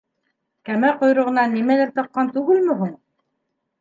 [0.69, 2.95] Кәмә ҡойроғона нимәлер таҡҡан түгелме һуң?